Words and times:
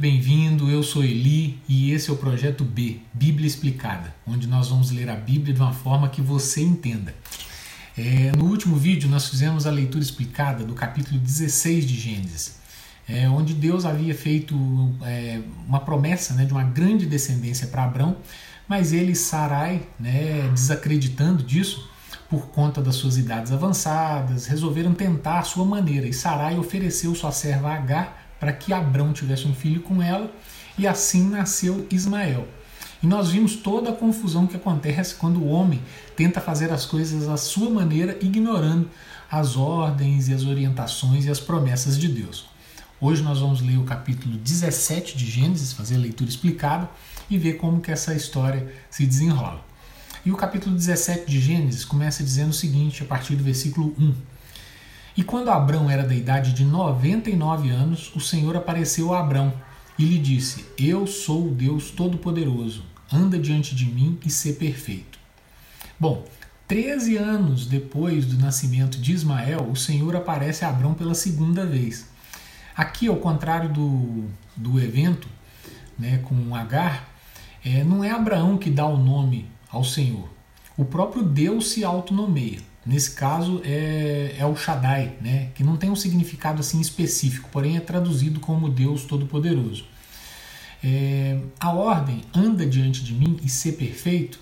bem-vindo. 0.00 0.70
Eu 0.70 0.82
sou 0.82 1.04
Eli 1.04 1.58
e 1.68 1.92
esse 1.92 2.08
é 2.08 2.12
o 2.12 2.16
projeto 2.16 2.64
B, 2.64 3.00
Bíblia 3.12 3.46
Explicada, 3.46 4.14
onde 4.26 4.46
nós 4.46 4.68
vamos 4.68 4.90
ler 4.90 5.10
a 5.10 5.14
Bíblia 5.14 5.52
de 5.52 5.60
uma 5.60 5.74
forma 5.74 6.08
que 6.08 6.22
você 6.22 6.62
entenda. 6.62 7.14
É, 7.98 8.32
no 8.34 8.46
último 8.46 8.76
vídeo, 8.76 9.10
nós 9.10 9.28
fizemos 9.28 9.66
a 9.66 9.70
leitura 9.70 10.02
explicada 10.02 10.64
do 10.64 10.72
capítulo 10.72 11.20
16 11.20 11.84
de 11.84 11.96
Gênesis, 11.96 12.56
é, 13.06 13.28
onde 13.28 13.52
Deus 13.52 13.84
havia 13.84 14.14
feito 14.14 14.56
é, 15.02 15.42
uma 15.68 15.80
promessa 15.80 16.32
né, 16.32 16.46
de 16.46 16.52
uma 16.52 16.64
grande 16.64 17.04
descendência 17.04 17.66
para 17.66 17.84
Abraão, 17.84 18.16
mas 18.66 18.94
ele 18.94 19.14
Sarai, 19.14 19.82
né, 19.98 20.48
desacreditando 20.54 21.42
disso, 21.42 21.90
por 22.30 22.46
conta 22.46 22.80
das 22.80 22.94
suas 22.94 23.18
idades 23.18 23.52
avançadas, 23.52 24.46
resolveram 24.46 24.94
tentar 24.94 25.40
a 25.40 25.42
sua 25.42 25.66
maneira 25.66 26.06
e 26.08 26.12
Sarai 26.14 26.58
ofereceu 26.58 27.14
sua 27.14 27.32
serva 27.32 27.74
Agar 27.74 28.19
para 28.40 28.52
que 28.52 28.72
Abrão 28.72 29.12
tivesse 29.12 29.46
um 29.46 29.54
filho 29.54 29.82
com 29.82 30.02
ela, 30.02 30.32
e 30.78 30.86
assim 30.86 31.28
nasceu 31.28 31.86
Ismael. 31.90 32.48
E 33.02 33.06
nós 33.06 33.30
vimos 33.30 33.56
toda 33.56 33.90
a 33.90 33.94
confusão 33.94 34.46
que 34.46 34.56
acontece 34.56 35.14
quando 35.14 35.38
o 35.40 35.48
homem 35.48 35.80
tenta 36.16 36.40
fazer 36.40 36.72
as 36.72 36.86
coisas 36.86 37.28
à 37.28 37.36
sua 37.36 37.70
maneira, 37.70 38.18
ignorando 38.20 38.90
as 39.30 39.56
ordens 39.56 40.28
e 40.28 40.34
as 40.34 40.44
orientações 40.44 41.26
e 41.26 41.30
as 41.30 41.38
promessas 41.38 41.98
de 41.98 42.08
Deus. 42.08 42.48
Hoje 43.00 43.22
nós 43.22 43.38
vamos 43.38 43.62
ler 43.62 43.78
o 43.78 43.84
capítulo 43.84 44.36
17 44.36 45.16
de 45.16 45.30
Gênesis, 45.30 45.72
fazer 45.72 45.94
a 45.94 45.98
leitura 45.98 46.28
explicada 46.28 46.90
e 47.30 47.38
ver 47.38 47.54
como 47.54 47.80
que 47.80 47.90
essa 47.90 48.14
história 48.14 48.70
se 48.90 49.06
desenrola. 49.06 49.64
E 50.24 50.30
o 50.30 50.36
capítulo 50.36 50.76
17 50.76 51.30
de 51.30 51.40
Gênesis 51.40 51.84
começa 51.84 52.22
dizendo 52.22 52.50
o 52.50 52.54
seguinte, 52.54 53.02
a 53.02 53.06
partir 53.06 53.36
do 53.36 53.44
versículo 53.44 53.94
1. 53.98 54.14
E 55.20 55.22
quando 55.22 55.50
Abrão 55.50 55.90
era 55.90 56.02
da 56.02 56.14
idade 56.14 56.54
de 56.54 56.64
99 56.64 57.68
anos, 57.68 58.10
o 58.16 58.20
Senhor 58.20 58.56
apareceu 58.56 59.12
a 59.12 59.20
Abrão 59.20 59.52
e 59.98 60.04
lhe 60.06 60.18
disse: 60.18 60.64
Eu 60.78 61.06
sou 61.06 61.48
o 61.48 61.50
Deus 61.50 61.90
Todo-Poderoso, 61.90 62.82
anda 63.12 63.38
diante 63.38 63.74
de 63.74 63.84
mim 63.84 64.18
e 64.24 64.30
sê 64.30 64.54
perfeito. 64.54 65.18
Bom, 65.98 66.24
13 66.66 67.18
anos 67.18 67.66
depois 67.66 68.24
do 68.24 68.38
nascimento 68.38 68.98
de 68.98 69.12
Ismael, 69.12 69.68
o 69.70 69.76
Senhor 69.76 70.16
aparece 70.16 70.64
a 70.64 70.70
Abrão 70.70 70.94
pela 70.94 71.12
segunda 71.12 71.66
vez. 71.66 72.08
Aqui, 72.74 73.06
ao 73.06 73.16
contrário 73.16 73.68
do, 73.68 74.24
do 74.56 74.80
evento 74.80 75.28
né, 75.98 76.22
com 76.24 76.56
Agar, 76.56 77.10
é, 77.62 77.84
não 77.84 78.02
é 78.02 78.10
Abraão 78.10 78.56
que 78.56 78.70
dá 78.70 78.86
o 78.86 78.96
nome 78.96 79.50
ao 79.70 79.84
Senhor. 79.84 80.30
O 80.78 80.84
próprio 80.86 81.22
Deus 81.22 81.72
se 81.72 81.84
autonomeia. 81.84 82.69
Nesse 82.84 83.12
caso 83.12 83.60
é, 83.64 84.36
é 84.38 84.46
o 84.46 84.56
Shaddai, 84.56 85.16
né? 85.20 85.48
que 85.54 85.62
não 85.62 85.76
tem 85.76 85.90
um 85.90 85.96
significado 85.96 86.60
assim 86.60 86.80
específico, 86.80 87.48
porém 87.52 87.76
é 87.76 87.80
traduzido 87.80 88.40
como 88.40 88.70
Deus 88.70 89.04
Todo-Poderoso. 89.04 89.84
É, 90.82 91.38
a 91.58 91.72
ordem 91.72 92.22
anda 92.34 92.64
diante 92.64 93.04
de 93.04 93.12
mim 93.12 93.38
e 93.42 93.48
ser 93.48 93.72
perfeito, 93.72 94.40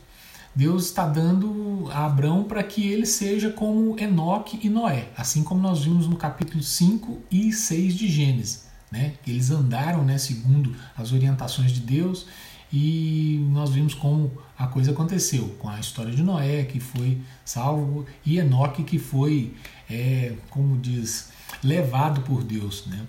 Deus 0.55 0.87
está 0.87 1.07
dando 1.07 1.89
a 1.93 2.07
Abraão 2.07 2.45
para 2.45 2.63
que 2.63 2.87
ele 2.87 3.07
seja 3.07 3.51
como 3.51 3.99
Enoque 3.99 4.59
e 4.63 4.69
Noé, 4.69 5.09
assim 5.17 5.43
como 5.43 5.61
nós 5.61 5.85
vimos 5.85 6.07
no 6.07 6.17
capítulo 6.17 6.63
5 6.63 7.19
e 7.31 7.53
6 7.53 7.95
de 7.95 8.09
Gênesis. 8.09 8.67
Né? 8.91 9.15
Eles 9.27 9.51
andaram 9.51 10.05
né, 10.05 10.17
segundo 10.17 10.75
as 10.97 11.13
orientações 11.13 11.73
de 11.73 11.81
Deus 11.81 12.27
e 12.73 13.47
nós 13.51 13.71
vimos 13.71 13.95
como 13.95 14.31
a 14.57 14.67
coisa 14.67 14.91
aconteceu 14.91 15.57
com 15.59 15.69
a 15.69 15.81
história 15.81 16.13
de 16.13 16.23
Noé, 16.23 16.65
que 16.65 16.79
foi 16.79 17.21
salvo, 17.45 18.07
e 18.25 18.39
Enoque, 18.39 18.85
que 18.85 18.99
foi, 18.99 19.55
é, 19.89 20.35
como 20.51 20.77
diz, 20.77 21.31
levado 21.63 22.21
por 22.23 22.45
Deus. 22.45 22.87
Né? 22.87 23.07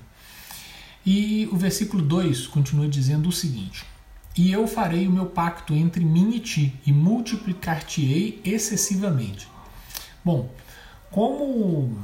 E 1.05 1.49
o 1.51 1.57
versículo 1.57 2.01
2 2.01 2.47
continua 2.47 2.87
dizendo 2.87 3.27
o 3.27 3.33
seguinte: 3.33 3.85
E 4.37 4.49
eu 4.49 4.65
farei 4.65 5.07
o 5.07 5.11
meu 5.11 5.25
pacto 5.25 5.73
entre 5.73 6.05
mim 6.05 6.35
e 6.35 6.39
ti, 6.39 6.73
e 6.85 6.93
multiplicar-te-ei 6.93 8.41
excessivamente. 8.45 9.47
Bom, 10.23 10.49
como, 11.11 11.97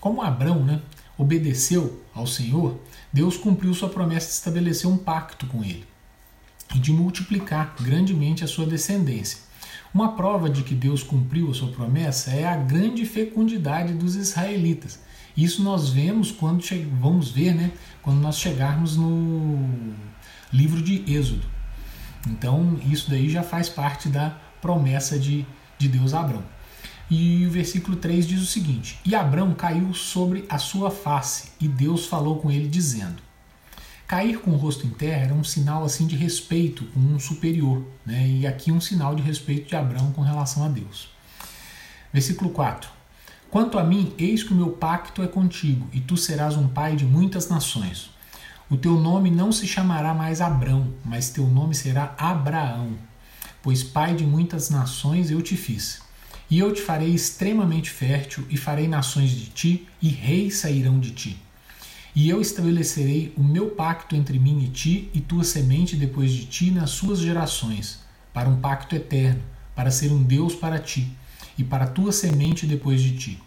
como 0.00 0.22
Abrão 0.22 0.64
né, 0.64 0.80
obedeceu 1.18 2.02
ao 2.14 2.26
Senhor, 2.26 2.78
Deus 3.12 3.36
cumpriu 3.36 3.74
sua 3.74 3.90
promessa 3.90 4.28
de 4.28 4.32
estabelecer 4.32 4.88
um 4.88 4.96
pacto 4.96 5.46
com 5.46 5.62
ele 5.62 5.84
e 6.74 6.78
de 6.78 6.92
multiplicar 6.92 7.74
grandemente 7.80 8.44
a 8.44 8.46
sua 8.46 8.66
descendência. 8.66 9.38
Uma 9.94 10.12
prova 10.12 10.50
de 10.50 10.62
que 10.62 10.74
Deus 10.74 11.02
cumpriu 11.02 11.50
a 11.50 11.54
sua 11.54 11.68
promessa 11.68 12.30
é 12.30 12.44
a 12.44 12.56
grande 12.56 13.04
fecundidade 13.06 13.94
dos 13.94 14.14
israelitas. 14.14 14.98
Isso 15.36 15.62
nós 15.62 15.88
vemos 15.88 16.30
quando 16.30 16.64
vamos 17.00 17.30
ver, 17.30 17.54
né, 17.54 17.72
quando 18.02 18.20
nós 18.20 18.38
chegarmos 18.38 18.96
no 18.96 19.58
livro 20.52 20.82
de 20.82 21.04
Êxodo. 21.10 21.46
Então, 22.26 22.78
isso 22.90 23.08
daí 23.10 23.28
já 23.28 23.42
faz 23.42 23.68
parte 23.68 24.08
da 24.08 24.30
promessa 24.60 25.18
de, 25.18 25.46
de 25.78 25.88
Deus 25.88 26.12
a 26.12 26.20
Abraão. 26.20 26.44
E 27.08 27.46
o 27.46 27.50
versículo 27.50 27.96
3 27.96 28.26
diz 28.26 28.42
o 28.42 28.46
seguinte: 28.46 28.98
E 29.04 29.14
Abraão 29.14 29.54
caiu 29.54 29.94
sobre 29.94 30.44
a 30.48 30.58
sua 30.58 30.90
face, 30.90 31.50
e 31.60 31.68
Deus 31.68 32.06
falou 32.06 32.38
com 32.38 32.50
ele, 32.50 32.68
dizendo: 32.68 33.22
Cair 34.06 34.38
com 34.38 34.52
o 34.52 34.56
rosto 34.56 34.86
em 34.86 34.90
terra 34.90 35.24
era 35.24 35.34
um 35.34 35.42
sinal 35.42 35.84
assim 35.84 36.06
de 36.06 36.14
respeito 36.14 36.84
com 36.94 37.00
um 37.00 37.18
superior, 37.18 37.84
né? 38.04 38.24
e 38.28 38.46
aqui 38.46 38.70
um 38.70 38.80
sinal 38.80 39.16
de 39.16 39.22
respeito 39.22 39.68
de 39.68 39.74
Abraão 39.74 40.12
com 40.12 40.22
relação 40.22 40.64
a 40.64 40.68
Deus. 40.68 41.08
Versículo 42.12 42.50
4: 42.50 42.88
Quanto 43.50 43.78
a 43.78 43.82
mim, 43.82 44.14
eis 44.16 44.44
que 44.44 44.52
o 44.52 44.56
meu 44.56 44.70
pacto 44.70 45.24
é 45.24 45.26
contigo, 45.26 45.88
e 45.92 46.00
tu 46.00 46.16
serás 46.16 46.56
um 46.56 46.68
pai 46.68 46.94
de 46.94 47.04
muitas 47.04 47.48
nações. 47.48 48.10
O 48.70 48.76
teu 48.76 48.92
nome 48.92 49.28
não 49.28 49.50
se 49.50 49.66
chamará 49.66 50.14
mais 50.14 50.40
Abrão, 50.40 50.94
mas 51.04 51.30
teu 51.30 51.46
nome 51.48 51.74
será 51.74 52.14
Abraão, 52.16 52.96
pois 53.60 53.82
pai 53.82 54.14
de 54.14 54.24
muitas 54.24 54.70
nações 54.70 55.32
eu 55.32 55.42
te 55.42 55.56
fiz. 55.56 56.00
E 56.48 56.60
eu 56.60 56.72
te 56.72 56.80
farei 56.80 57.12
extremamente 57.12 57.90
fértil, 57.90 58.46
e 58.48 58.56
farei 58.56 58.86
nações 58.86 59.30
de 59.30 59.46
ti, 59.46 59.88
e 60.00 60.08
reis 60.08 60.58
sairão 60.58 61.00
de 61.00 61.10
ti. 61.10 61.45
E 62.16 62.30
eu 62.30 62.40
estabelecerei 62.40 63.34
o 63.36 63.44
meu 63.44 63.72
pacto 63.72 64.16
entre 64.16 64.38
mim 64.38 64.64
e 64.64 64.68
ti 64.68 65.10
e 65.12 65.20
tua 65.20 65.44
semente 65.44 65.94
depois 65.94 66.32
de 66.32 66.46
ti 66.46 66.70
nas 66.70 66.88
suas 66.88 67.18
gerações, 67.18 68.00
para 68.32 68.48
um 68.48 68.58
pacto 68.58 68.96
eterno, 68.96 69.42
para 69.74 69.90
ser 69.90 70.10
um 70.10 70.22
Deus 70.22 70.54
para 70.54 70.78
ti 70.78 71.12
e 71.58 71.62
para 71.62 71.86
tua 71.86 72.10
semente 72.12 72.66
depois 72.66 73.02
de 73.02 73.18
ti. 73.18 73.42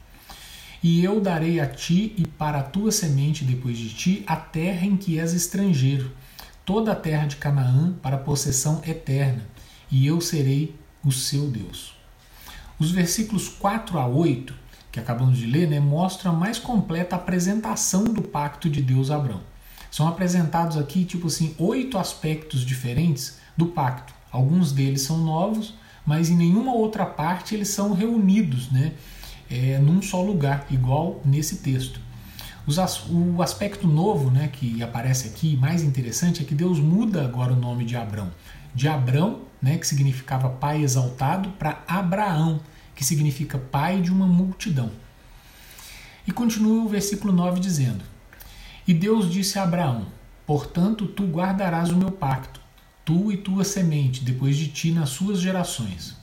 E 0.83 1.03
eu 1.03 1.19
darei 1.19 1.59
a 1.59 1.65
ti 1.65 2.13
e 2.15 2.27
para 2.27 2.59
a 2.59 2.63
tua 2.63 2.91
semente 2.91 3.43
depois 3.43 3.75
de 3.75 3.89
ti 3.89 4.23
a 4.27 4.35
terra 4.35 4.85
em 4.85 4.95
que 4.95 5.17
és 5.17 5.33
estrangeiro, 5.33 6.11
toda 6.63 6.91
a 6.91 6.95
terra 6.95 7.25
de 7.25 7.37
Canaã 7.37 7.93
para 8.03 8.19
possessão 8.19 8.83
eterna, 8.85 9.47
e 9.89 10.05
eu 10.05 10.21
serei 10.21 10.75
o 11.03 11.11
seu 11.11 11.49
Deus. 11.49 11.95
Os 12.77 12.91
versículos 12.91 13.49
4 13.49 13.97
a 13.97 14.05
8 14.05 14.53
que 14.99 15.03
acabamos 15.03 15.37
de 15.37 15.45
ler, 15.45 15.67
né, 15.67 15.79
mostra 15.79 16.29
a 16.29 16.33
mais 16.33 16.59
completa 16.59 17.15
apresentação 17.15 18.03
do 18.03 18.21
pacto 18.21 18.69
de 18.69 18.81
Deus 18.81 19.09
a 19.09 19.15
Abraão. 19.15 19.41
São 19.89 20.07
apresentados 20.07 20.77
aqui, 20.77 21.05
tipo 21.05 21.27
assim, 21.27 21.55
oito 21.57 21.97
aspectos 21.97 22.61
diferentes 22.61 23.39
do 23.57 23.67
pacto. 23.67 24.13
Alguns 24.31 24.71
deles 24.71 25.01
são 25.01 25.17
novos, 25.17 25.73
mas 26.05 26.29
em 26.29 26.35
nenhuma 26.35 26.73
outra 26.73 27.05
parte 27.05 27.55
eles 27.55 27.69
são 27.69 27.93
reunidos 27.93 28.69
né, 28.69 28.93
é, 29.49 29.79
num 29.79 30.01
só 30.01 30.21
lugar, 30.21 30.65
igual 30.69 31.21
nesse 31.25 31.57
texto. 31.57 31.99
o 33.09 33.41
aspecto 33.41 33.87
novo 33.87 34.29
né, 34.29 34.47
que 34.51 34.83
aparece 34.83 35.29
aqui, 35.29 35.57
mais 35.57 35.81
interessante, 35.81 36.43
é 36.43 36.45
que 36.45 36.53
Deus 36.53 36.79
muda 36.79 37.23
agora 37.23 37.53
o 37.53 37.55
nome 37.55 37.83
de 37.83 37.95
Abraão. 37.95 38.29
De 38.75 38.87
Abrão, 38.87 39.41
né, 39.59 39.77
que 39.77 39.87
significava 39.87 40.49
pai 40.49 40.83
exaltado, 40.83 41.49
para 41.57 41.81
Abraão, 41.87 42.59
que 42.99 43.05
significa 43.05 43.57
pai 43.57 44.01
de 44.01 44.11
uma 44.11 44.27
multidão. 44.27 44.91
E 46.27 46.33
continua 46.33 46.83
o 46.83 46.89
versículo 46.89 47.31
9 47.31 47.57
dizendo: 47.61 48.03
E 48.85 48.93
Deus 48.93 49.31
disse 49.31 49.57
a 49.57 49.63
Abraão: 49.63 50.07
Portanto, 50.45 51.07
tu 51.07 51.23
guardarás 51.23 51.91
o 51.91 51.95
meu 51.95 52.11
pacto, 52.11 52.59
tu 53.05 53.31
e 53.31 53.37
tua 53.37 53.63
semente, 53.63 54.21
depois 54.21 54.57
de 54.57 54.67
ti 54.67 54.91
nas 54.91 55.11
suas 55.11 55.39
gerações. 55.39 56.17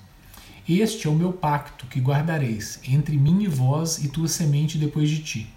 Este 0.68 1.06
é 1.06 1.10
o 1.10 1.14
meu 1.14 1.32
pacto 1.32 1.86
que 1.86 1.98
guardareis 1.98 2.78
entre 2.86 3.16
mim 3.16 3.44
e 3.44 3.48
vós 3.48 3.96
e 4.04 4.08
tua 4.08 4.28
semente 4.28 4.76
depois 4.76 5.08
de 5.08 5.20
ti. 5.20 5.50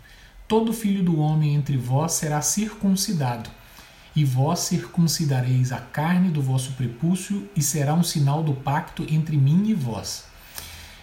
Todo 0.47 0.71
filho 0.71 1.03
do 1.03 1.19
homem 1.19 1.53
entre 1.53 1.75
vós 1.75 2.13
será 2.13 2.41
circuncidado, 2.41 3.49
e 4.15 4.23
vós 4.23 4.59
circuncidareis 4.59 5.73
a 5.73 5.81
carne 5.81 6.29
do 6.29 6.41
vosso 6.41 6.71
prepúcio, 6.75 7.49
e 7.57 7.61
será 7.61 7.93
um 7.93 8.03
sinal 8.03 8.41
do 8.41 8.53
pacto 8.53 9.05
entre 9.09 9.35
mim 9.35 9.67
e 9.67 9.73
vós. 9.73 10.28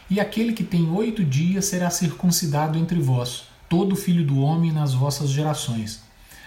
E 0.09 0.21
aquele 0.21 0.53
que 0.53 0.63
tem 0.63 0.89
oito 0.89 1.25
dias 1.25 1.65
será 1.65 1.91
circuncidado 1.91 2.79
entre 2.79 3.01
vós, 3.01 3.49
todo 3.69 3.97
filho 3.97 4.25
do 4.25 4.41
homem 4.41 4.71
nas 4.71 4.95
vossas 4.95 5.31
gerações. 5.31 6.01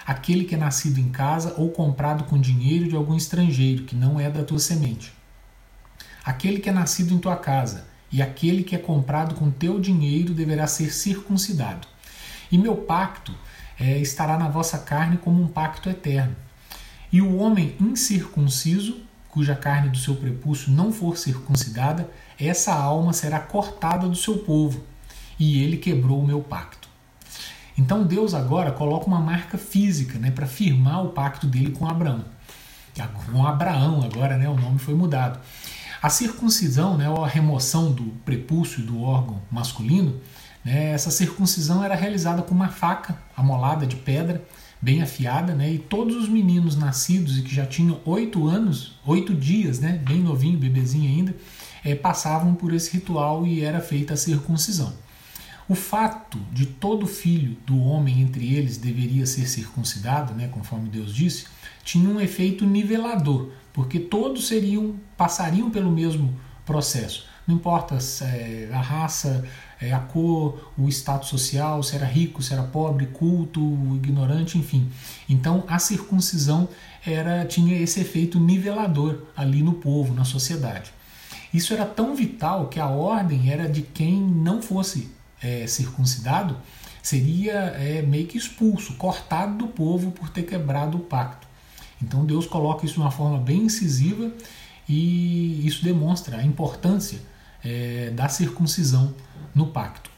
Aquele 0.06 0.46
que 0.46 0.56
é 0.56 0.58
nascido 0.58 0.98
em 1.00 1.10
casa 1.10 1.54
ou 1.58 1.70
comprado 1.70 2.24
com 2.24 2.40
dinheiro 2.40 2.88
de 2.88 2.96
algum 2.96 3.16
estrangeiro, 3.16 3.84
que 3.84 3.96
não 3.96 4.20
é 4.20 4.30
da 4.30 4.44
tua 4.44 4.60
semente. 4.60 5.12
Aquele 6.24 6.60
que 6.60 6.70
é 6.70 6.72
nascido 6.72 7.14
em 7.14 7.20
tua 7.20 7.36
casa, 7.36 7.86
e 8.12 8.22
aquele 8.22 8.64
que 8.64 8.76
é 8.76 8.80
comprado 8.80 9.36
com 9.36 9.52
teu 9.52 9.80
dinheiro 9.80 10.34
deverá 10.34 10.66
ser 10.66 10.92
circuncidado. 10.92 11.88
E 12.52 12.58
meu 12.58 12.76
pacto 12.76 13.36
é, 13.80 14.00
estará 14.00 14.38
na 14.38 14.48
vossa 14.48 14.80
carne 14.80 15.18
como 15.18 15.42
um 15.44 15.48
pacto 15.48 15.90
eterno. 15.90 16.36
E 17.12 17.22
o 17.22 17.38
homem 17.38 17.76
incircunciso, 17.80 19.02
cuja 19.30 19.56
carne 19.56 19.90
do 19.90 19.98
seu 19.98 20.16
prepúcio 20.16 20.72
não 20.72 20.92
for 20.92 21.18
circuncidada, 21.18 22.10
essa 22.40 22.74
alma 22.74 23.14
será 23.14 23.40
cortada 23.40 24.08
do 24.08 24.16
seu 24.16 24.40
povo, 24.40 24.84
e 25.40 25.64
ele 25.64 25.78
quebrou 25.78 26.20
o 26.20 26.26
meu 26.26 26.42
pacto. 26.42 26.90
Então 27.78 28.04
Deus 28.04 28.34
agora 28.34 28.72
coloca 28.72 29.08
uma 29.08 29.22
marca 29.22 29.58
física 29.58 30.20
né, 30.20 30.32
para 30.32 30.46
firmar 30.46 31.06
o 31.06 31.10
pacto 31.10 31.48
dele 31.48 31.72
com 31.72 31.88
Abraão. 31.88 32.26
Com 33.32 33.48
Abraão 33.48 34.02
agora, 34.04 34.38
né, 34.38 34.50
o 34.50 34.56
nome 34.56 34.80
foi 34.80 34.94
mudado. 34.94 35.40
A 36.02 36.10
circuncisão, 36.10 36.98
né, 36.98 37.10
ou 37.10 37.24
a 37.24 37.28
remoção 37.28 37.92
do 37.92 38.06
prepúcio 38.26 38.84
do 38.84 39.02
órgão 39.02 39.42
masculino, 39.50 40.20
né, 40.64 40.92
essa 40.92 41.10
circuncisão 41.10 41.84
era 41.84 41.96
realizada 41.96 42.42
com 42.42 42.54
uma 42.54 42.68
faca 42.68 43.18
amolada 43.38 43.86
de 43.86 43.96
pedra, 43.96 44.44
bem 44.82 45.02
afiada, 45.02 45.54
né, 45.54 45.74
e 45.74 45.78
todos 45.78 46.16
os 46.16 46.30
meninos 46.30 46.76
nascidos 46.76 47.38
e 47.38 47.42
que 47.42 47.54
já 47.54 47.66
tinham 47.66 48.00
oito 48.06 48.48
anos, 48.48 48.98
oito 49.06 49.34
dias, 49.34 49.80
né, 49.80 50.02
bem 50.08 50.20
novinho, 50.20 50.58
bebezinho 50.58 51.10
ainda, 51.10 51.36
é, 51.84 51.96
passavam 51.96 52.56
por 52.56 52.74
esse 52.74 52.92
ritual 52.92 53.46
e 53.46 53.62
era 53.62 53.82
feita 53.82 54.14
a 54.14 54.18
circuncisão. 54.18 54.94
O 55.68 55.76
fato 55.76 56.40
de 56.52 56.66
todo 56.66 57.06
filho 57.06 57.56
do 57.66 57.78
homem 57.78 58.22
entre 58.22 58.56
eles 58.56 58.78
deveria 58.78 59.26
ser 59.26 59.48
circuncidado, 59.48 60.34
né, 60.34 60.48
conforme 60.48 60.90
Deus 60.90 61.14
disse, 61.14 61.46
tinha 61.84 62.10
um 62.10 62.20
efeito 62.20 62.66
nivelador, 62.66 63.52
porque 63.74 64.00
todos 64.00 64.48
seriam 64.48 64.96
passariam 65.18 65.70
pelo 65.70 65.92
mesmo 65.92 66.34
processo. 66.66 67.28
Não 67.46 67.56
importa 67.56 67.98
é, 68.22 68.70
a 68.72 68.82
raça, 68.82 69.46
é, 69.82 69.94
a 69.94 70.00
cor, 70.00 70.72
o 70.78 70.88
status 70.90 71.30
social, 71.30 71.82
se 71.82 71.96
era 71.96 72.06
rico, 72.06 72.44
se 72.44 72.54
era 72.54 72.64
pobre, 72.64 73.06
culto, 73.08 73.62
ignorante, 73.96 74.58
enfim. 74.58 74.90
Então 75.28 75.64
a 75.68 75.80
circuncisão 75.80 76.68
era 77.06 77.46
tinha 77.46 77.78
esse 77.78 78.02
efeito 78.02 78.40
nivelador 78.40 79.24
ali 79.36 79.64
no 79.64 79.74
povo, 79.74 80.14
na 80.14 80.26
sociedade. 80.26 80.92
Isso 81.54 81.74
era 81.74 81.86
tão 81.86 82.16
vital 82.16 82.68
que 82.68 82.80
a 82.80 82.88
ordem 82.88 83.52
era 83.52 83.68
de 83.68 83.82
quem 83.82 84.22
não 84.22 84.62
fosse 84.62 85.10
é, 85.42 85.66
circuncidado 85.66 86.58
seria 87.02 87.54
é, 87.54 88.02
meio 88.02 88.28
que 88.28 88.38
expulso, 88.38 88.96
cortado 88.96 89.58
do 89.58 89.68
povo 89.68 90.12
por 90.12 90.30
ter 90.30 90.44
quebrado 90.44 90.98
o 90.98 91.02
pacto. 91.02 91.48
Então 92.02 92.26
Deus 92.26 92.46
coloca 92.46 92.86
isso 92.86 92.96
de 92.96 93.00
uma 93.00 93.12
forma 93.12 93.38
bem 93.38 93.64
incisiva 93.64 94.32
e 94.88 95.66
isso 95.66 95.84
demonstra 95.84 96.38
a 96.38 96.44
importância 96.44 97.20
é, 97.64 98.12
da 98.12 98.30
circuncisão 98.30 99.14
no 99.54 99.68
pacto. 99.68 100.10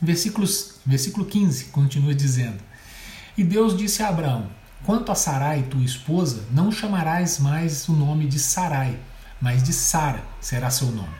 Versículos, 0.00 0.76
versículo 0.86 1.26
15 1.26 1.66
continua 1.66 2.14
dizendo: 2.14 2.58
E 3.36 3.42
Deus 3.42 3.76
disse 3.76 4.02
a 4.02 4.08
Abraão: 4.08 4.48
Quanto 4.84 5.10
a 5.10 5.14
Sarai, 5.14 5.62
tua 5.64 5.84
esposa, 5.84 6.44
não 6.50 6.70
chamarás 6.70 7.38
mais 7.38 7.88
o 7.88 7.92
nome 7.92 8.26
de 8.26 8.38
Sarai, 8.38 8.98
mas 9.40 9.62
de 9.62 9.72
Sara 9.72 10.22
será 10.40 10.70
seu 10.70 10.88
nome. 10.90 11.14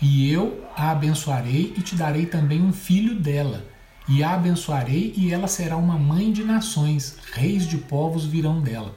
E 0.00 0.30
eu 0.30 0.66
a 0.76 0.90
abençoarei 0.90 1.74
e 1.76 1.80
te 1.80 1.94
darei 1.94 2.26
também 2.26 2.60
um 2.62 2.72
filho 2.72 3.18
dela. 3.18 3.64
E 4.08 4.22
a 4.22 4.34
abençoarei 4.34 5.14
e 5.16 5.32
ela 5.32 5.48
será 5.48 5.76
uma 5.76 5.98
mãe 5.98 6.32
de 6.32 6.44
nações, 6.44 7.16
reis 7.32 7.66
de 7.66 7.78
povos 7.78 8.24
virão 8.24 8.60
dela. 8.60 8.94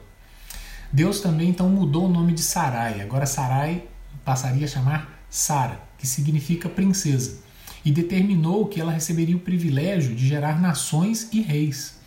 Deus 0.92 1.20
também 1.20 1.48
então 1.48 1.68
mudou 1.68 2.06
o 2.06 2.12
nome 2.12 2.32
de 2.32 2.42
Sarai. 2.42 3.00
Agora 3.00 3.26
Sarai 3.26 3.84
passaria 4.24 4.66
a 4.66 4.68
chamar 4.68 5.19
Sara, 5.30 5.80
que 5.96 6.06
significa 6.06 6.68
princesa, 6.68 7.38
e 7.84 7.90
determinou 7.92 8.66
que 8.66 8.80
ela 8.80 8.92
receberia 8.92 9.36
o 9.36 9.40
privilégio 9.40 10.14
de 10.14 10.26
gerar 10.26 10.60
nações 10.60 11.28
e 11.32 11.40
reis. 11.40 11.98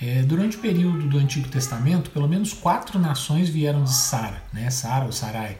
É, 0.00 0.22
durante 0.22 0.56
o 0.56 0.60
período 0.60 1.08
do 1.08 1.18
Antigo 1.18 1.48
Testamento, 1.48 2.10
pelo 2.10 2.28
menos 2.28 2.52
quatro 2.52 2.98
nações 2.98 3.48
vieram 3.48 3.84
de 3.84 3.94
Sara, 3.94 4.42
né? 4.52 4.68
Sara 4.70 5.04
ou 5.04 5.12
Sarai. 5.12 5.58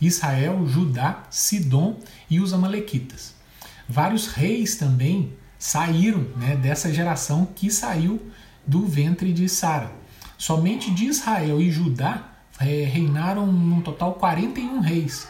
Israel, 0.00 0.66
Judá, 0.66 1.24
Sidom 1.30 1.98
e 2.28 2.40
os 2.40 2.52
Amalequitas. 2.52 3.34
Vários 3.88 4.28
reis 4.28 4.76
também 4.76 5.32
saíram 5.58 6.26
né, 6.36 6.56
dessa 6.56 6.92
geração 6.92 7.46
que 7.54 7.70
saiu 7.70 8.20
do 8.66 8.86
ventre 8.86 9.32
de 9.32 9.48
Sara. 9.48 9.92
Somente 10.38 10.90
de 10.90 11.04
Israel 11.06 11.60
e 11.60 11.70
Judá 11.70 12.28
é, 12.58 12.84
reinaram 12.84 13.46
no 13.46 13.82
total 13.82 14.14
41 14.14 14.80
reis. 14.80 15.28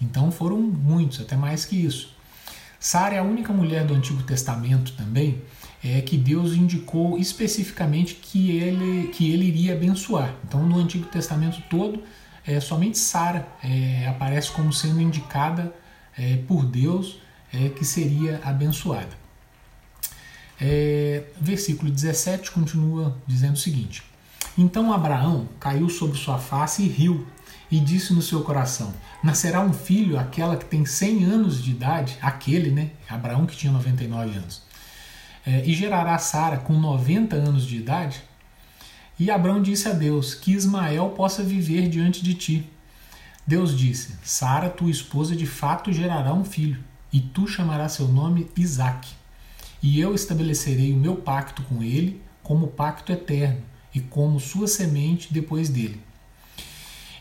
Então 0.00 0.30
foram 0.30 0.58
muitos, 0.58 1.20
até 1.20 1.36
mais 1.36 1.64
que 1.64 1.76
isso. 1.76 2.14
Sara 2.78 3.16
é 3.16 3.18
a 3.18 3.22
única 3.22 3.52
mulher 3.52 3.84
do 3.84 3.92
Antigo 3.92 4.22
Testamento 4.22 4.92
também 4.92 5.42
é, 5.84 6.00
que 6.00 6.16
Deus 6.16 6.52
indicou 6.52 7.18
especificamente 7.18 8.14
que 8.14 8.56
ele, 8.56 9.08
que 9.08 9.30
ele 9.30 9.46
iria 9.46 9.74
abençoar. 9.74 10.34
Então 10.44 10.66
no 10.66 10.78
Antigo 10.78 11.04
Testamento 11.06 11.62
todo 11.68 12.02
é, 12.46 12.58
somente 12.58 12.98
Sara 12.98 13.46
é, 13.62 14.06
aparece 14.08 14.50
como 14.50 14.72
sendo 14.72 15.00
indicada 15.00 15.74
é, 16.16 16.36
por 16.48 16.64
Deus 16.64 17.18
é, 17.52 17.68
que 17.68 17.84
seria 17.84 18.40
abençoada. 18.44 19.20
É, 20.60 21.24
versículo 21.40 21.90
17 21.90 22.50
continua 22.50 23.16
dizendo 23.26 23.54
o 23.54 23.58
seguinte: 23.58 24.02
Então 24.58 24.92
Abraão 24.92 25.48
caiu 25.58 25.88
sobre 25.88 26.18
sua 26.18 26.38
face 26.38 26.82
e 26.82 26.88
riu, 26.88 27.26
e 27.70 27.78
disse 27.78 28.12
no 28.12 28.22
seu 28.22 28.42
coração: 28.42 28.92
Nascerá 29.22 29.60
um 29.60 29.72
filho 29.72 30.18
aquela 30.18 30.56
que 30.56 30.64
tem 30.64 30.84
100 30.84 31.24
anos 31.24 31.62
de 31.62 31.70
idade, 31.70 32.18
aquele, 32.20 32.70
né? 32.70 32.90
Abraão 33.08 33.46
que 33.46 33.56
tinha 33.56 33.72
99 33.72 34.36
anos. 34.36 34.62
É, 35.46 35.64
e 35.64 35.72
gerará 35.72 36.18
Sara 36.18 36.58
com 36.58 36.74
90 36.74 37.36
anos 37.36 37.64
de 37.64 37.76
idade? 37.76 38.22
E 39.18 39.30
Abraão 39.30 39.62
disse 39.62 39.88
a 39.88 39.92
Deus: 39.92 40.34
Que 40.34 40.52
Ismael 40.52 41.10
possa 41.10 41.42
viver 41.42 41.88
diante 41.88 42.22
de 42.22 42.34
ti. 42.34 42.70
Deus 43.46 43.76
disse: 43.76 44.16
Sara, 44.22 44.68
tua 44.68 44.90
esposa, 44.90 45.36
de 45.36 45.46
fato 45.46 45.92
gerará 45.92 46.32
um 46.32 46.44
filho, 46.44 46.82
e 47.12 47.20
tu 47.20 47.46
chamarás 47.46 47.92
seu 47.92 48.08
nome 48.08 48.48
Isaque. 48.56 49.14
E 49.82 49.98
eu 49.98 50.14
estabelecerei 50.14 50.92
o 50.92 50.96
meu 50.96 51.16
pacto 51.16 51.62
com 51.62 51.82
ele 51.82 52.22
como 52.42 52.68
pacto 52.68 53.12
eterno, 53.12 53.62
e 53.94 54.00
como 54.00 54.40
sua 54.40 54.66
semente 54.66 55.32
depois 55.32 55.68
dele. 55.68 56.00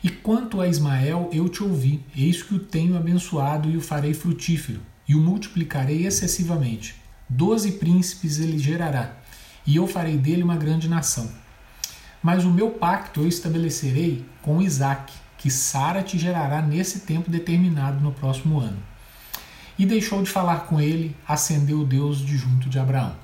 E 0.03 0.09
quanto 0.09 0.61
a 0.61 0.67
Ismael, 0.67 1.29
eu 1.33 1.49
te 1.49 1.61
ouvi, 1.61 2.03
eis 2.15 2.41
que 2.41 2.55
o 2.55 2.59
tenho 2.59 2.95
abençoado 2.95 3.69
e 3.69 3.75
o 3.75 3.81
farei 3.81 4.13
frutífero, 4.13 4.79
e 5.07 5.13
o 5.13 5.19
multiplicarei 5.19 6.05
excessivamente. 6.05 6.95
Doze 7.27 7.73
príncipes 7.73 8.39
ele 8.39 8.57
gerará, 8.57 9.17
e 9.67 9.75
eu 9.75 9.85
farei 9.85 10.17
dele 10.17 10.41
uma 10.41 10.55
grande 10.55 10.87
nação. 10.87 11.29
Mas 12.23 12.45
o 12.45 12.49
meu 12.49 12.71
pacto 12.71 13.21
eu 13.21 13.27
estabelecerei 13.27 14.25
com 14.41 14.61
Isaac, 14.61 15.13
que 15.37 15.49
Sara 15.49 16.01
te 16.01 16.17
gerará 16.17 16.61
nesse 16.61 17.01
tempo 17.01 17.29
determinado 17.29 17.99
no 17.99 18.11
próximo 18.11 18.59
ano. 18.59 18.81
E 19.77 19.85
deixou 19.85 20.21
de 20.21 20.29
falar 20.29 20.61
com 20.61 20.79
ele, 20.79 21.15
acendeu 21.27 21.85
Deus 21.85 22.19
de 22.19 22.37
junto 22.37 22.69
de 22.69 22.77
Abraão. 22.77 23.15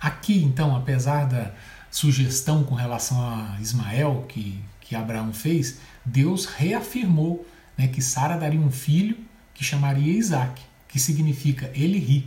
Aqui, 0.00 0.42
então, 0.42 0.76
apesar 0.76 1.26
da 1.26 1.52
sugestão 1.90 2.62
com 2.64 2.74
relação 2.74 3.18
a 3.20 3.56
Ismael 3.60 4.26
que, 4.28 4.62
que 4.88 4.96
Abraão 4.96 5.34
fez, 5.34 5.78
Deus 6.02 6.46
reafirmou 6.46 7.46
né, 7.76 7.88
que 7.88 8.00
Sara 8.00 8.38
daria 8.38 8.58
um 8.58 8.70
filho 8.70 9.18
que 9.52 9.62
chamaria 9.62 10.16
Isaac, 10.16 10.62
que 10.88 10.98
significa 10.98 11.70
ele 11.74 11.98
ri. 11.98 12.26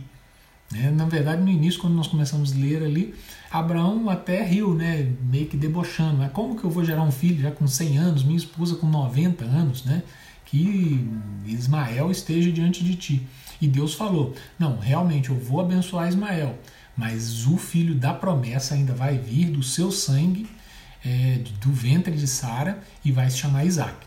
Né? 0.70 0.92
Na 0.92 1.04
verdade, 1.04 1.42
no 1.42 1.50
início, 1.50 1.80
quando 1.80 1.94
nós 1.94 2.06
começamos 2.06 2.52
a 2.52 2.54
ler 2.54 2.84
ali, 2.84 3.14
Abraão 3.50 4.08
até 4.08 4.44
riu, 4.44 4.74
né? 4.74 5.12
meio 5.22 5.46
que 5.46 5.56
debochando. 5.56 6.18
Né? 6.18 6.30
Como 6.32 6.56
que 6.56 6.62
eu 6.62 6.70
vou 6.70 6.84
gerar 6.84 7.02
um 7.02 7.10
filho 7.10 7.42
já 7.42 7.50
com 7.50 7.66
100 7.66 7.98
anos, 7.98 8.22
minha 8.22 8.36
esposa 8.36 8.76
com 8.76 8.86
90 8.86 9.44
anos, 9.44 9.84
né? 9.84 10.04
que 10.46 11.04
Ismael 11.44 12.10
esteja 12.10 12.52
diante 12.52 12.84
de 12.84 12.94
ti. 12.94 13.26
E 13.60 13.66
Deus 13.66 13.94
falou: 13.94 14.34
Não, 14.58 14.78
realmente 14.78 15.30
eu 15.30 15.36
vou 15.36 15.60
abençoar 15.60 16.08
Ismael, 16.08 16.58
mas 16.96 17.46
o 17.46 17.56
filho 17.56 17.94
da 17.94 18.12
promessa 18.12 18.74
ainda 18.74 18.92
vai 18.92 19.16
vir 19.18 19.50
do 19.50 19.62
seu 19.62 19.90
sangue, 19.90 20.46
é, 21.04 21.40
do 21.60 21.72
ventre 21.72 22.12
de 22.12 22.26
Sara, 22.26 22.82
e 23.04 23.10
vai 23.12 23.28
se 23.30 23.38
chamar 23.38 23.64
Isaac. 23.64 24.06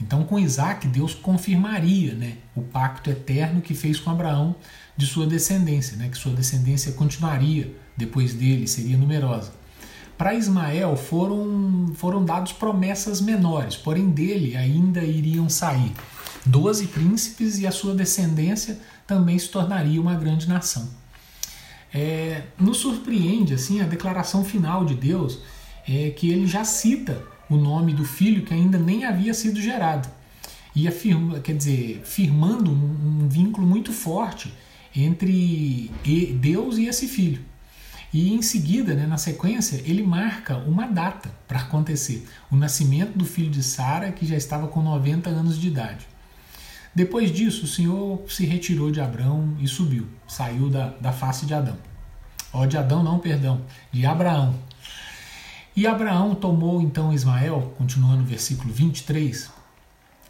Então, 0.00 0.24
com 0.24 0.38
Isaac, 0.38 0.86
Deus 0.88 1.14
confirmaria 1.14 2.14
né, 2.14 2.34
o 2.54 2.62
pacto 2.62 3.10
eterno 3.10 3.60
que 3.60 3.74
fez 3.74 3.98
com 3.98 4.10
Abraão 4.10 4.54
de 4.96 5.06
sua 5.06 5.26
descendência, 5.26 5.96
né, 5.96 6.08
que 6.08 6.18
sua 6.18 6.32
descendência 6.32 6.92
continuaria 6.92 7.74
depois 7.96 8.34
dele, 8.34 8.66
seria 8.66 8.96
numerosa. 8.96 9.52
Para 10.18 10.34
Ismael 10.34 10.96
foram, 10.96 11.92
foram 11.94 12.24
dados 12.24 12.52
promessas 12.52 13.20
menores, 13.20 13.76
porém 13.76 14.10
dele 14.10 14.56
ainda 14.56 15.02
iriam 15.02 15.48
sair 15.48 15.92
doze 16.46 16.86
príncipes 16.86 17.58
e 17.58 17.66
a 17.66 17.72
sua 17.72 17.94
descendência 17.94 18.78
também 19.06 19.38
se 19.38 19.48
tornaria 19.48 20.00
uma 20.00 20.14
grande 20.14 20.48
nação. 20.48 20.88
É, 21.92 22.42
nos 22.58 22.78
surpreende 22.78 23.54
assim 23.54 23.80
a 23.80 23.84
declaração 23.84 24.44
final 24.44 24.84
de 24.84 24.94
Deus, 24.94 25.40
é, 25.88 26.10
que 26.10 26.30
ele 26.30 26.46
já 26.46 26.64
cita 26.64 27.22
o 27.48 27.56
nome 27.56 27.94
do 27.94 28.04
filho 28.04 28.44
que 28.44 28.52
ainda 28.52 28.78
nem 28.78 29.04
havia 29.04 29.32
sido 29.32 29.60
gerado 29.60 30.08
e 30.74 30.86
afirma, 30.86 31.40
quer 31.40 31.56
dizer, 31.56 32.02
firmando 32.04 32.70
um, 32.70 33.22
um 33.24 33.28
vínculo 33.28 33.66
muito 33.66 33.92
forte 33.92 34.52
entre 34.94 35.90
Deus 36.38 36.76
e 36.76 36.86
esse 36.86 37.08
filho. 37.08 37.42
E 38.12 38.32
em 38.32 38.42
seguida, 38.42 38.94
né, 38.94 39.06
na 39.06 39.18
sequência, 39.18 39.82
ele 39.84 40.02
marca 40.02 40.56
uma 40.56 40.86
data 40.86 41.30
para 41.48 41.60
acontecer: 41.60 42.26
o 42.50 42.56
nascimento 42.56 43.16
do 43.16 43.24
filho 43.24 43.50
de 43.50 43.62
Sara, 43.62 44.12
que 44.12 44.26
já 44.26 44.36
estava 44.36 44.68
com 44.68 44.82
90 44.82 45.28
anos 45.30 45.58
de 45.58 45.68
idade. 45.68 46.06
Depois 46.94 47.30
disso, 47.30 47.64
o 47.64 47.68
Senhor 47.68 48.24
se 48.28 48.46
retirou 48.46 48.90
de 48.90 49.00
Abraão 49.00 49.54
e 49.60 49.68
subiu, 49.68 50.06
saiu 50.26 50.70
da, 50.70 50.88
da 51.00 51.12
face 51.12 51.44
de 51.44 51.52
Adão. 51.52 51.76
Ó, 52.52 52.64
de 52.64 52.78
Adão, 52.78 53.02
não, 53.02 53.18
perdão, 53.18 53.60
de 53.92 54.06
Abraão. 54.06 54.54
E 55.76 55.86
Abraão 55.86 56.34
tomou 56.34 56.80
então 56.80 57.12
Ismael, 57.12 57.74
continuando 57.76 58.22
no 58.22 58.24
versículo 58.24 58.72
23, 58.72 59.50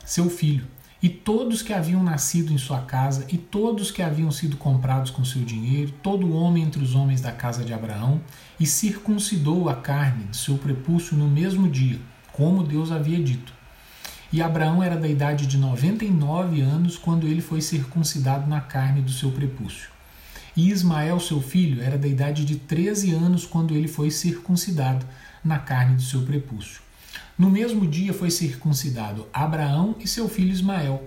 seu 0.05 0.29
filho, 0.29 0.67
e 1.01 1.09
todos 1.09 1.63
que 1.63 1.73
haviam 1.73 2.03
nascido 2.03 2.53
em 2.53 2.59
sua 2.59 2.81
casa, 2.81 3.25
e 3.29 3.39
todos 3.39 3.93
que 3.93 4.03
haviam 4.03 4.33
sido 4.33 4.57
comprados 4.57 5.09
com 5.09 5.25
seu 5.25 5.45
dinheiro, 5.45 5.95
todo 6.03 6.35
homem 6.35 6.65
entre 6.65 6.83
os 6.83 6.97
homens 6.97 7.21
da 7.21 7.31
casa 7.31 7.65
de 7.65 7.73
Abraão, 7.73 8.21
e 8.59 8.67
circuncidou 8.67 9.69
a 9.69 9.77
carne 9.77 10.27
seu 10.33 10.59
prepúcio 10.59 11.17
no 11.17 11.29
mesmo 11.29 11.69
dia, 11.69 12.01
como 12.33 12.65
Deus 12.65 12.91
havia 12.91 13.23
dito. 13.23 13.53
E 14.33 14.43
Abraão 14.43 14.83
era 14.83 14.97
da 14.97 15.07
idade 15.07 15.47
de 15.47 15.57
99 15.57 16.61
anos 16.61 16.99
quando 16.99 17.25
ele 17.25 17.41
foi 17.41 17.61
circuncidado 17.61 18.51
na 18.51 18.61
carne 18.61 19.01
do 19.01 19.13
seu 19.13 19.31
prepúcio. 19.31 19.91
E 20.57 20.71
Ismael, 20.71 21.21
seu 21.21 21.41
filho, 21.41 21.81
era 21.83 21.97
da 21.97 22.09
idade 22.09 22.45
de 22.45 22.57
13 22.57 23.13
anos 23.13 23.47
quando 23.47 23.77
ele 23.77 23.87
foi 23.87 24.11
circuncidado 24.11 25.07
na 25.47 25.59
carne 25.59 25.97
do 25.97 26.03
seu 26.03 26.23
prepúcio. 26.23 26.81
No 27.39 27.51
mesmo 27.51 27.87
dia 27.87 28.13
foi 28.13 28.31
circuncidado 28.31 29.27
Abraão 29.33 29.95
e 30.01 30.09
seu 30.09 30.29
filho 30.29 30.51
Ismael. 30.51 31.03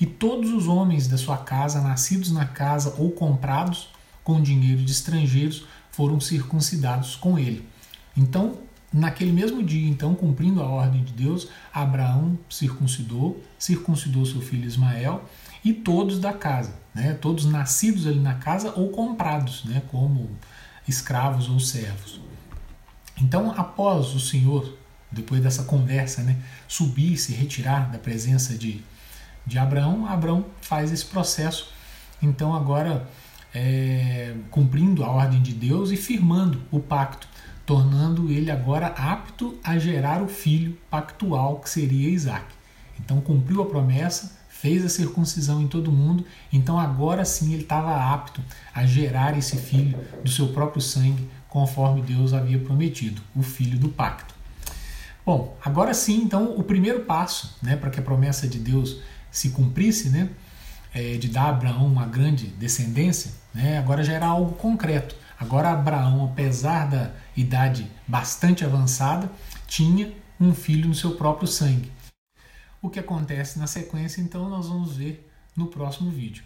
E 0.00 0.06
todos 0.06 0.52
os 0.52 0.66
homens 0.66 1.08
da 1.08 1.16
sua 1.16 1.38
casa, 1.38 1.80
nascidos 1.80 2.30
na 2.30 2.46
casa 2.46 2.94
ou 2.98 3.10
comprados 3.10 3.88
com 4.22 4.40
dinheiro 4.40 4.82
de 4.82 4.92
estrangeiros, 4.92 5.66
foram 5.90 6.20
circuncidados 6.20 7.16
com 7.16 7.38
ele. 7.38 7.66
Então, 8.16 8.58
naquele 8.92 9.32
mesmo 9.32 9.62
dia, 9.62 9.88
então, 9.88 10.14
cumprindo 10.14 10.62
a 10.62 10.66
ordem 10.66 11.02
de 11.02 11.12
Deus, 11.12 11.48
Abraão 11.72 12.38
circuncidou, 12.48 13.42
circuncidou 13.58 14.24
seu 14.24 14.40
filho 14.40 14.66
Ismael 14.66 15.24
e 15.64 15.72
todos 15.72 16.18
da 16.18 16.32
casa, 16.32 16.74
né? 16.94 17.14
Todos 17.14 17.44
nascidos 17.46 18.06
ali 18.06 18.20
na 18.20 18.34
casa 18.34 18.72
ou 18.76 18.90
comprados, 18.90 19.64
né? 19.64 19.82
Como 19.90 20.30
escravos 20.86 21.48
ou 21.48 21.58
servos. 21.58 22.23
Então, 23.20 23.54
após 23.56 24.14
o 24.14 24.20
Senhor 24.20 24.76
depois 25.14 25.40
dessa 25.40 25.62
conversa, 25.62 26.22
né, 26.22 26.36
subir, 26.66 27.16
se 27.16 27.32
retirar 27.32 27.90
da 27.90 27.98
presença 27.98 28.54
de, 28.54 28.82
de 29.46 29.58
Abraão, 29.58 30.06
Abraão 30.06 30.44
faz 30.60 30.92
esse 30.92 31.06
processo. 31.06 31.72
Então, 32.20 32.54
agora, 32.54 33.08
é, 33.54 34.34
cumprindo 34.50 35.04
a 35.04 35.10
ordem 35.10 35.40
de 35.40 35.52
Deus 35.52 35.90
e 35.90 35.96
firmando 35.96 36.60
o 36.70 36.80
pacto, 36.80 37.28
tornando 37.64 38.30
ele 38.30 38.50
agora 38.50 38.88
apto 38.88 39.58
a 39.62 39.78
gerar 39.78 40.22
o 40.22 40.28
filho 40.28 40.76
pactual 40.90 41.60
que 41.60 41.70
seria 41.70 42.10
Isaac. 42.10 42.46
Então, 42.98 43.20
cumpriu 43.20 43.62
a 43.62 43.66
promessa, 43.66 44.36
fez 44.48 44.84
a 44.84 44.88
circuncisão 44.88 45.60
em 45.60 45.66
todo 45.66 45.92
mundo, 45.92 46.24
então 46.50 46.78
agora 46.78 47.24
sim 47.24 47.52
ele 47.52 47.62
estava 47.62 48.12
apto 48.14 48.40
a 48.74 48.86
gerar 48.86 49.36
esse 49.36 49.56
filho 49.56 49.98
do 50.22 50.30
seu 50.30 50.48
próprio 50.48 50.80
sangue, 50.80 51.28
conforme 51.54 52.02
Deus 52.02 52.34
havia 52.34 52.58
prometido, 52.58 53.22
o 53.32 53.40
filho 53.40 53.78
do 53.78 53.88
pacto. 53.88 54.34
Bom, 55.24 55.56
agora 55.64 55.94
sim, 55.94 56.16
então, 56.16 56.58
o 56.58 56.64
primeiro 56.64 57.02
passo 57.04 57.56
né, 57.62 57.76
para 57.76 57.90
que 57.90 58.00
a 58.00 58.02
promessa 58.02 58.48
de 58.48 58.58
Deus 58.58 59.00
se 59.30 59.50
cumprisse, 59.50 60.08
né, 60.08 60.30
é, 60.92 61.16
de 61.16 61.28
dar 61.28 61.44
a 61.44 61.48
Abraão 61.50 61.86
uma 61.86 62.06
grande 62.06 62.48
descendência, 62.48 63.30
né, 63.54 63.78
agora 63.78 64.02
já 64.02 64.14
era 64.14 64.26
algo 64.26 64.56
concreto. 64.56 65.14
Agora, 65.38 65.70
Abraão, 65.70 66.24
apesar 66.24 66.90
da 66.90 67.12
idade 67.36 67.88
bastante 68.04 68.64
avançada, 68.64 69.30
tinha 69.68 70.12
um 70.40 70.52
filho 70.52 70.88
no 70.88 70.94
seu 70.94 71.12
próprio 71.12 71.46
sangue. 71.46 71.92
O 72.82 72.90
que 72.90 72.98
acontece 72.98 73.60
na 73.60 73.68
sequência, 73.68 74.20
então, 74.20 74.48
nós 74.48 74.66
vamos 74.66 74.96
ver 74.96 75.30
no 75.54 75.68
próximo 75.68 76.10
vídeo. 76.10 76.42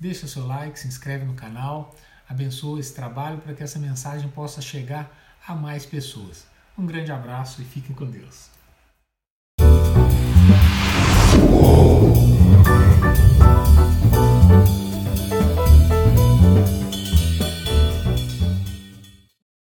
Deixa 0.00 0.26
seu 0.26 0.46
like, 0.46 0.78
se 0.78 0.88
inscreve 0.88 1.26
no 1.26 1.34
canal, 1.34 1.94
Abençoa 2.28 2.80
esse 2.80 2.94
trabalho 2.94 3.38
para 3.38 3.54
que 3.54 3.62
essa 3.62 3.78
mensagem 3.78 4.28
possa 4.28 4.60
chegar 4.60 5.10
a 5.46 5.54
mais 5.54 5.86
pessoas. 5.86 6.46
Um 6.76 6.84
grande 6.84 7.12
abraço 7.12 7.62
e 7.62 7.64
fiquem 7.64 7.94
com 7.94 8.04
Deus. 8.04 8.50